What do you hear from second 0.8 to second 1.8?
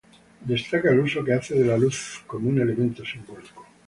el uso que hace de la